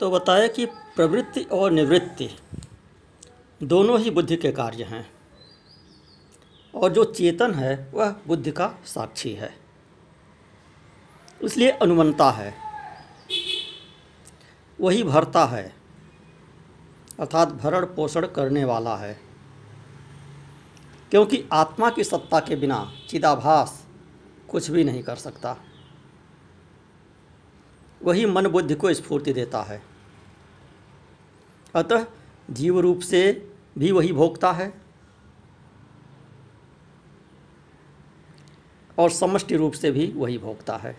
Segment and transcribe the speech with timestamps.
[0.00, 2.38] तो बताया कि प्रवृत्ति और निवृत्ति
[3.62, 5.10] दोनों ही बुद्धि के कार्य हैं।
[6.74, 9.58] और जो चेतन है, वह बुद्धि का साक्षी है।
[11.42, 12.54] इसलिए अनुमनता है।
[14.80, 15.74] वही भरता है।
[17.20, 19.20] अर्थात भरण पोषण करने वाला है।
[21.10, 23.86] क्योंकि आत्मा की सत्ता के बिना चिदाभास
[24.50, 25.56] कुछ भी नहीं कर सकता।
[28.02, 29.87] वही मन बुद्धि को स्फूर्ति देता है।
[31.74, 32.06] अतः
[32.50, 34.72] जीव रूप से भी वही भोगता है
[38.98, 40.96] और समष्टि रूप से भी वही भोगता है।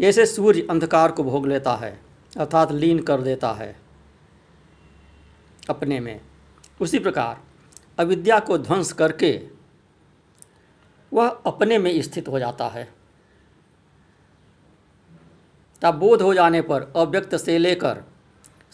[0.00, 2.00] जैसे सूर्य अंधकार को भोग लेता है,
[2.36, 3.76] अर्थात लीन कर देता है
[5.70, 6.20] अपने में।
[6.80, 7.42] उसी प्रकार
[7.98, 9.48] अविद्या को ध्वंस करके
[11.12, 12.88] वह अपने में स्थित हो जाता है।
[15.82, 18.02] तब बोध हो जाने पर अव्यक्त से लेकर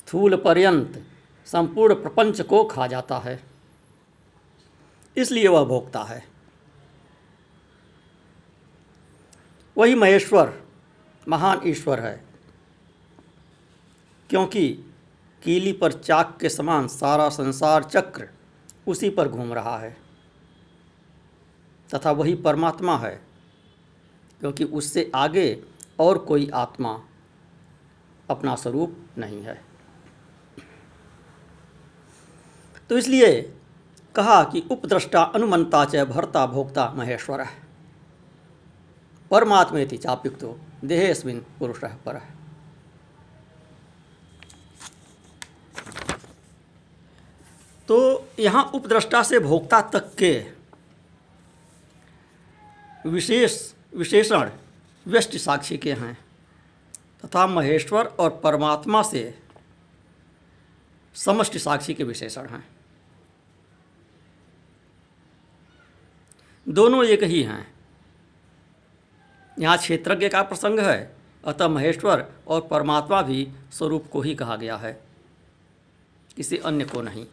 [0.06, 1.06] स्थूल पर्यंत
[1.46, 3.42] संपूर्ण प्रपंच को खा जाता है।
[5.16, 6.28] इसलिए वह भोगता है।
[9.76, 10.62] वही महेश्वर,
[11.28, 12.24] महान ईश्वर है।
[14.30, 14.84] क्योंकि
[15.42, 18.28] कीली पर चाक के समान सारा संसार चक्र
[18.86, 19.96] उसी पर घूम रहा है।
[21.94, 23.22] तथा वही परमात्मा है,
[24.40, 25.62] क्योंकि उससे आगे
[25.98, 27.04] और कोई आत्मा
[28.30, 29.73] अपना स्वरूप नहीं है।
[32.90, 33.40] तो इसलिए
[34.14, 37.62] कहा कि उपद्रष्टा अनुमंता च भरता भोक्ता महेश्वर। है
[39.30, 42.20] परमात्मेति चाप्युक्तो देहेस्मिन पुरुष पर।
[47.88, 50.32] तो यहाँ उपद्रष्टा से भोक्ता तक के
[53.06, 54.50] विशेष, विशेषण,
[55.06, 56.16] व्यष्टि साक्षी के हैं।
[57.24, 59.22] तथा महेश्वर और परमात्मा से
[61.14, 62.68] समष्टि साक्षी के विशेषण हैं।
[66.68, 67.74] दोनों एक ही हैं।
[69.58, 74.76] यहाँ क्षेत्रज्ञ का प्रसंग है, अतः महेश्वर और परमात्मा भी स्वरूप को ही कहा गया
[74.76, 75.04] है।
[76.36, 77.26] किसी अन्य को नहीं।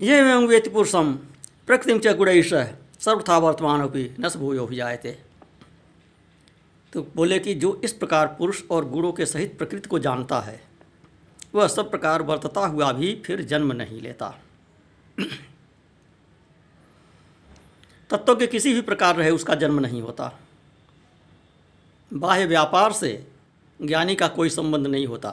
[0.00, 0.70] ये एवं वेति
[1.66, 2.54] प्रकृति च गुणैश
[3.00, 5.25] सर्वथा वर्तमान भी न भूयो भी थे
[6.92, 10.60] तो बोले कि जो इस प्रकार पुरुष और गुणों के सहित प्रकृति को जानता है,
[11.54, 14.38] वह सब प्रकार वर्तता हुआ भी फिर जन्म नहीं लेता।
[18.10, 20.32] तत्व के किसी भी प्रकार रहे उसका जन्म नहीं होता।
[22.12, 23.26] बाह्य व्यापार से
[23.82, 25.30] ज्ञानी का कोई संबंध नहीं होता।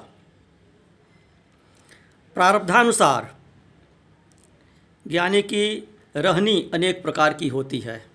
[2.36, 3.36] प्रारब्धानुसार
[5.08, 8.13] ज्ञानी की रहनी अनेक प्रकार की होती है।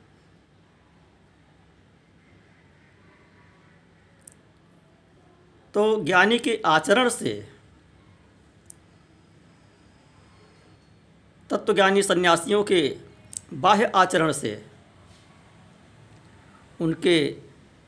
[5.79, 7.49] तो ज्ञानी के आचरण से
[11.51, 12.97] तत्वज्ञानी सन्यासियों के
[13.55, 14.67] बाह्य आचरण से
[16.81, 17.37] उनके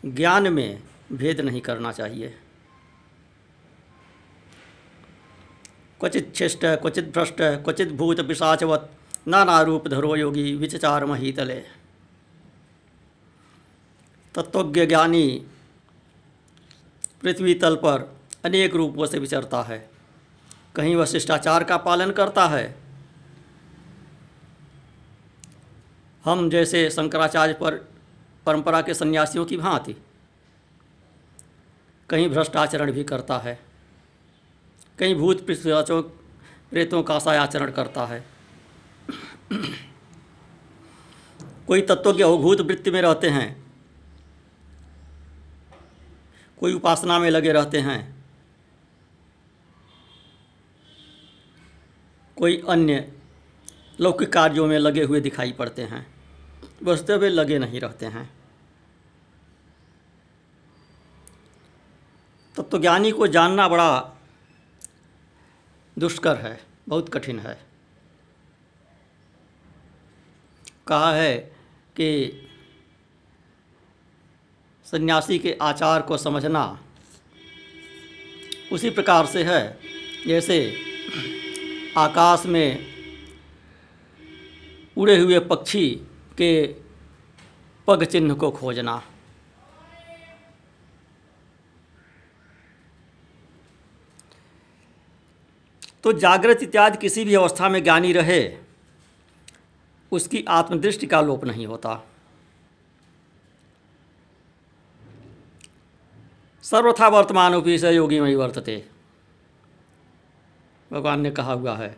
[0.06, 2.28] ज्ञान में भेद नहीं करना चाहिए।
[6.00, 8.90] क्वचित छिष्ट, क्वचित भ्रष्ट, क्वचित भूत पिशाचवत
[9.28, 11.60] नाना रूप धरो योगी, विचचार महीतले।
[14.34, 15.46] तत्वज्ञ ज्ञानी
[17.22, 19.90] पृथ्वी तल पर अनेक रूपों से विचरता है।
[20.74, 22.78] कहीं वह शिष्टाचार का पालन करता है।
[26.24, 27.74] हम जैसे शंकराचार्य पर
[28.46, 29.96] परंपरा के सन्यासियों की भांति
[32.08, 33.60] कहीं भ्रष्टाचरण भी करता है।
[34.98, 36.02] कहीं भूत पिशाचों
[36.70, 38.24] प्रेतों का सा आचरण करता है।
[41.66, 43.59] कोई तत्व के अवभूत वृत्ति में रहते हैं
[46.60, 48.24] कोई उपासना में लगे रहते हैं।
[52.36, 53.12] कोई अन्य
[54.00, 56.14] लौकिक कार्यों में लगे हुए दिखाई पड़ते हैं।
[56.82, 58.30] बसते हुए लगे नहीं रहते हैं।
[62.56, 64.12] तब तो ज्ञानी को जानना बड़ा
[65.98, 67.66] दुष्कर है, बहुत कठिन है।
[70.86, 71.38] कहा है
[71.96, 72.26] कि
[74.92, 76.80] सन्यासी के आचार को समझना
[78.72, 79.78] उसी प्रकार से है।
[80.26, 80.56] जैसे
[81.96, 82.86] आकाश में
[84.96, 85.88] उड़े हुए पक्षी
[86.38, 86.66] के
[87.88, 89.02] पग चिन्ह को खोजना।
[96.04, 98.42] तो जागृत इत्यादि किसी भी अवस्था में ज्ञानी रहे,
[100.12, 102.06] उसकी आत्मदृष्टि का लोप नहीं होता।
[106.70, 108.88] सर्वथा वर्तमान उपी से योगी में वर्तते।
[110.92, 111.96] भगवान ने कहा हुआ है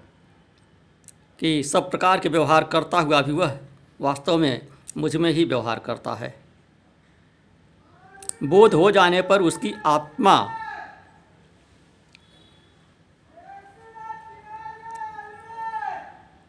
[1.38, 3.58] कि सब प्रकार के व्यवहार करता हुआ भी वह
[4.00, 6.34] वास्तव में मुझमें ही व्यवहार करता है।
[8.42, 10.36] बोध हो जाने पर उसकी आत्मा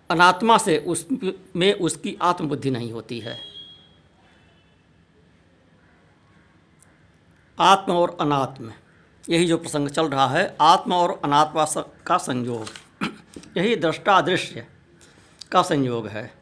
[0.10, 1.08] अनात्मा से उस
[1.56, 3.53] में उसकी आत्मबुद्धि नहीं होती है।
[7.64, 8.72] आत्म और अनात्म
[9.30, 11.66] यही जो प्रसंग चल रहा है, आत्मा और अनात्मा
[12.08, 12.68] का संयोग।
[13.58, 14.68] यही दृष्टा दृश्य
[15.52, 16.34] का संयोग है।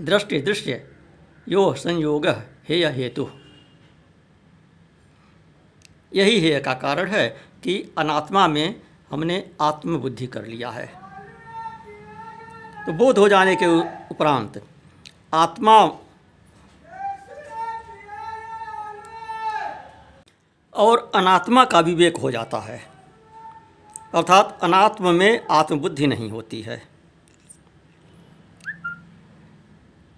[0.00, 0.90] दृष्टि दृश्य
[1.48, 2.26] यो संयोग
[2.68, 3.30] हेय हेतु।
[6.14, 7.28] यही हेय का कारण है
[7.62, 10.86] कि अनात्मा में हमने आत्मबुद्धि कर लिया है।
[12.86, 13.66] तो बोध हो जाने के
[14.10, 14.62] उपरांत
[15.34, 15.86] आत्मा
[20.80, 22.78] और अनात्मा का विवेक हो जाता है।
[24.14, 26.82] अर्थात अनात्म में आत्मबुद्धि नहीं होती है।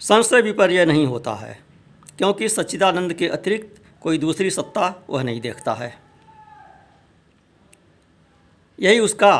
[0.00, 1.59] संशय विपर्य नहीं होता है,
[2.19, 5.94] क्योंकि सच्चिदानंद के अतिरिक्त कोई दूसरी सत्ता वह नहीं देखता है।
[8.79, 9.35] यही उसका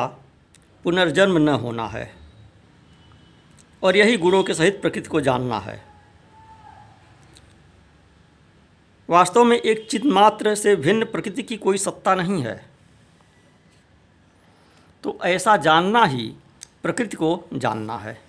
[0.85, 2.11] पुनर्जन्म न होना है,
[3.83, 5.92] और यही गुणों के सहित प्रकृति को जानना है।
[9.09, 12.71] वास्तव में एक चित्त मात्र से भिन्न प्रकृति की कोई सत्ता नहीं है।
[15.05, 16.33] तो ऐसा जानना ही
[16.83, 18.21] प्रकृति को जानना है।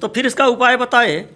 [0.00, 1.28] तो फिर इसका उपाय बताए।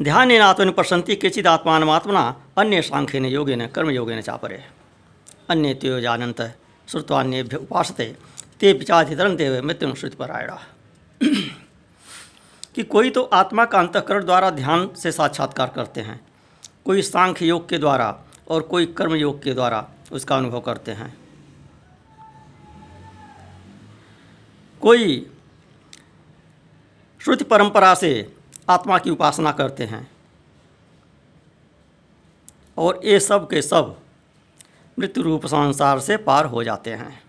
[0.00, 4.62] ध्यान आत्मन प्रसंति केचिद आत्मात्मना अन्य सांख्य ने योगे न कर्म योगे न चापरे।
[5.48, 6.40] अन्य त्यो जानंत
[6.88, 8.16] श्रुत्वान्य उपासते।
[8.60, 10.58] ते पिचाधितरंते मृत्यु श्रुतिपरायणा।
[12.76, 16.20] कि कोई तो आत्मा का अंतकरण द्वारा ध्यान से साक्षात्कार करते हैं,
[16.84, 18.08] कोई सांख्य योग के द्वारा
[18.48, 21.16] और कोई कर्म योग के द्वारा उसका अनुभव करते हैं।
[24.82, 25.26] कोई
[27.20, 28.34] श्रुति परंपरा से
[28.68, 30.08] आत्मा की उपासना करते हैं
[32.76, 33.96] और ये सब के सब
[34.98, 37.25] मृत्यु रूप संसार से पार हो जाते हैं।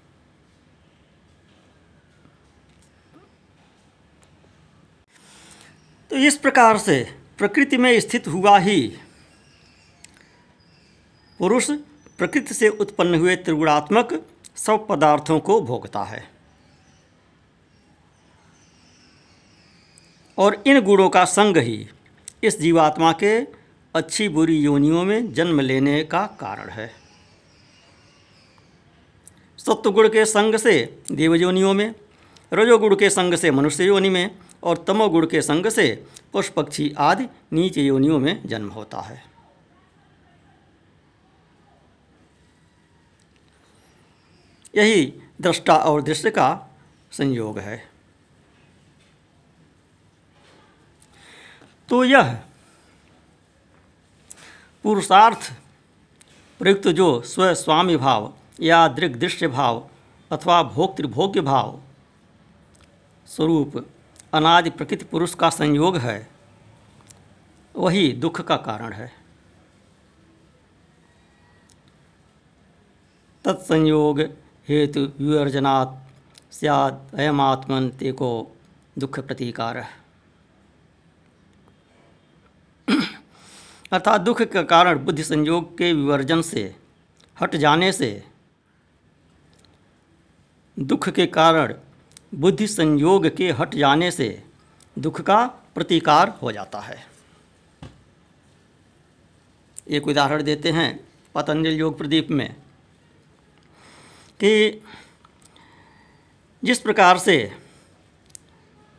[6.17, 8.81] तो इस प्रकार से प्रकृति में स्थित हुआ ही
[11.39, 11.69] पुरुष
[12.17, 14.13] प्रकृति से उत्पन्न हुए त्रिगुणात्मक
[14.55, 16.23] सब पदार्थों को भोगता है।
[20.37, 21.87] और इन गुणों का संग ही
[22.43, 23.37] इस जीवात्मा के
[23.95, 26.91] अच्छी बुरी योनियों में जन्म लेने का कारण है।
[29.57, 31.93] सत्वगुण के संग से देवयोनियों में,
[32.53, 34.29] रजोगुण के संग से मनुष्य योनि में
[34.63, 39.23] और तमोगुण के संग से पुष्प पक्षी आदि नीच योनियों में जन्म होता है।
[44.75, 46.77] यही दृष्टा और दृश्य का
[47.11, 47.77] संयोग है।
[51.89, 52.33] तो यह
[54.83, 55.51] पुरुषार्थ
[56.59, 59.89] प्रयुक्त जो स्वस्वामी भाव या दृग्दृश्य भाव
[60.31, 61.79] अथवा भोक्तृभोग्य भाव
[63.27, 63.85] स्वरूप
[64.37, 66.17] अनादि प्रकृति पुरुष का संयोग है,
[67.75, 69.11] वही दुख का कारण है।
[73.45, 74.19] तत्संयोग
[74.67, 75.95] हेतु विवर्जनात्
[76.53, 78.29] सैद अयमात्मन ते को
[78.95, 79.77] दुख प्रतीकार
[83.91, 86.63] अर्थात दुख के कारण बुद्धि संयोग के विवर्जन से,
[87.37, 88.09] हट जाने से,
[90.77, 91.73] दुख के कारण
[92.31, 94.27] बुद्धि संयोग के हट जाने से
[94.95, 96.97] दुख का प्रतिकार हो जाता है।
[99.87, 100.89] एक उदाहरण देते हैं
[101.35, 102.49] पतंजलि योग प्रदीप में
[104.39, 104.81] कि
[106.63, 107.37] जिस प्रकार से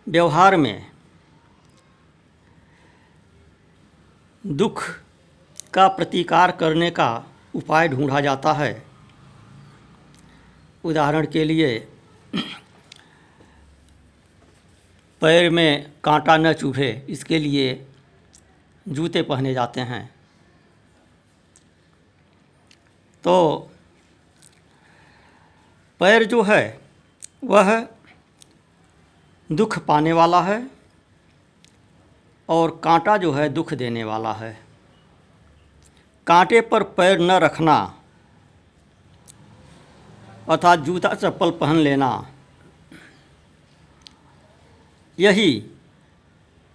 [0.07, 0.87] व्यवहार में
[4.45, 4.83] दुख
[5.75, 7.11] का प्रतिकार करने का
[7.55, 8.87] उपाय ढूंढा जाता है,
[10.85, 11.79] उदाहरण के लिए
[15.23, 17.87] पैर में कांटा न चुभे, इसके लिए
[18.87, 20.05] जूते पहने जाते हैं।
[23.25, 23.71] तो
[26.01, 26.79] पैर जो है,
[27.45, 27.89] वह
[29.51, 30.63] दुख पाने वाला है
[32.49, 34.57] और कांटा जो है, दुख देने वाला है।
[36.27, 37.77] कांटे पर पैर न रखना,
[40.49, 42.11] अर्थात जूता चप्पल पहन लेना
[45.19, 45.53] यही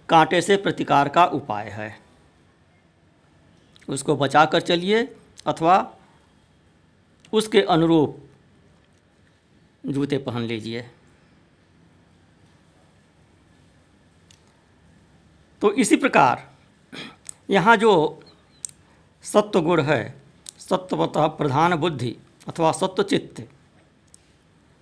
[0.08, 1.94] कांटे से प्रतिकार का उपाय है।
[3.88, 5.02] उसको बचा कर चलिए
[5.46, 5.76] अथवा
[7.32, 8.20] उसके अनुरूप
[9.84, 10.82] जूते पहन लीजिए।
[15.62, 16.42] तो इसी प्रकार
[17.50, 17.92] यहाँ जो
[19.24, 20.14] सत्व गुण है,
[20.58, 22.16] सत्वतः प्रधान बुद्धि
[22.48, 23.46] अथवा सत्वचित्त,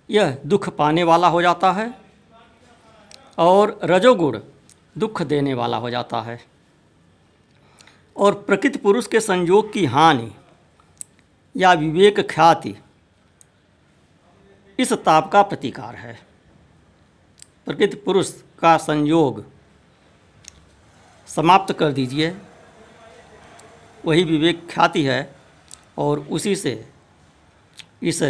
[0.09, 2.02] यह दुख पाने वाला हो जाता है।
[3.37, 4.39] और रजोगुण
[4.97, 6.45] दुख देने वाला हो जाता है।
[8.17, 10.31] और प्रकृति पुरुष के संयोग की हानि
[11.57, 12.75] या विवेक ख्याति
[14.79, 16.19] इस ताप का प्रतिकार है।
[17.65, 19.45] प्रकृति पुरुष का संयोग
[21.27, 22.37] समाप्त कर दीजिए।
[24.05, 25.35] वही विवेक ख्याति है
[25.97, 26.89] और उसी से
[28.03, 28.23] इस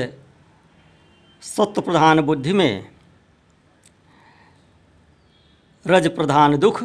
[1.42, 2.93] सत्य प्रधान बुद्धि में
[5.86, 6.84] रज प्रधान दुख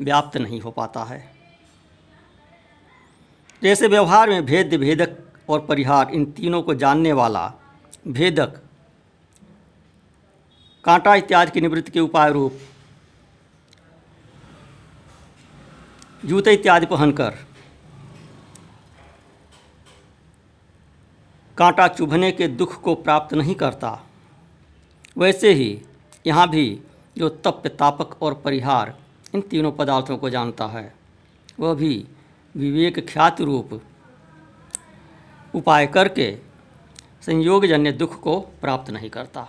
[0.00, 1.20] व्याप्त नहीं हो पाता है।
[3.62, 5.16] जैसे व्यवहार में भेद भेदक
[5.48, 7.52] और परिहार, इन तीनों को जानने वाला
[8.08, 8.60] भेदक,
[10.84, 12.58] कांटा इत्यादि की निवृत्ति के उपाय रूप,
[16.24, 17.34] जूते इत्यादि पहनकर
[21.56, 23.98] कांटा चुभने के दुख को प्राप्त नहीं करता।
[25.16, 25.82] वैसे ही
[26.26, 26.64] यहाँ भी
[27.18, 28.98] जो तप्य तापक और परिहार
[29.34, 30.94] इन तीनों पदार्थों को जानता है।
[31.60, 32.08] वह भी
[32.56, 33.82] विवेक ख्याति रूप
[35.54, 36.38] उपाय करके
[37.22, 39.48] संयोगजन्य दुख को प्राप्त नहीं करता।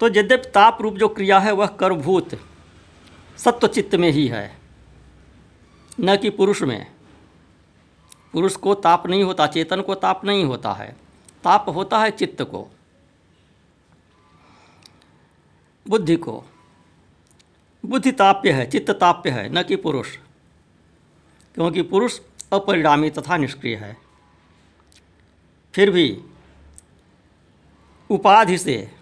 [0.00, 2.40] तो यद्यपि ताप रूप जो क्रिया है, वह कर्मभूत
[3.36, 4.58] सत्वचित्त में ही है।
[6.00, 6.86] न कि पुरुष में।
[8.32, 10.96] पुरुष को ताप नहीं होता, चेतन को ताप नहीं होता है।
[11.44, 12.70] ताप होता है चित्त को।
[15.88, 16.44] बुद्धि को।
[17.86, 20.16] बुद्धि ताप्य है, चित्त ताप्य है, न कि पुरुष।
[21.54, 22.20] क्योंकि पुरुष
[22.52, 23.96] अपरिणामी तथा निष्क्रिय है।
[25.74, 26.22] फिर भी
[28.10, 28.92] उपाधि से,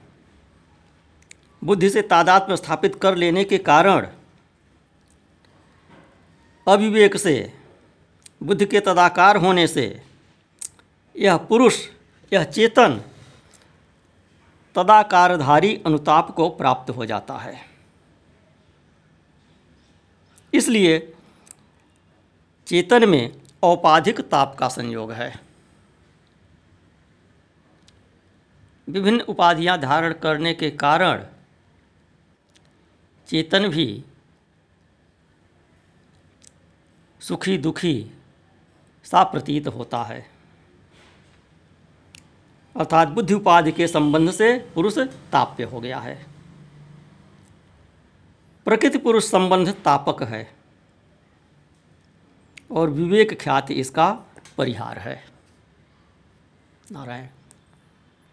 [1.64, 4.09] बुद्धि से तादात्म्य स्थापित कर लेने के कारण
[6.69, 7.53] अविवेक से,
[8.43, 10.03] बुद्धि के तदाकार होने से,
[11.17, 11.88] यह पुरुष,
[12.33, 13.03] यह चेतन
[14.75, 17.61] तदाकारधारी अनुताप को प्राप्त हो जाता है।
[20.54, 21.14] इसलिए
[22.66, 25.40] चेतन में औपाधिक ताप का संयोग है।
[28.88, 31.25] विभिन्न उपाधियाँ धारण करने के कारण
[33.28, 34.04] चेतन भी
[37.21, 38.11] सुखी दुखी
[39.04, 40.34] सा प्रतीत होता है।
[42.76, 44.99] अर्थात बुद्धि उपाधि के संबंध से पुरुष
[45.33, 46.14] ताप्य हो गया है।
[48.66, 50.49] प्रकृति पुरुष संबंध तापक है
[52.71, 54.11] और विवेक ख्याति इसका
[54.59, 55.23] परिहार है।
[56.93, 57.26] नारायण।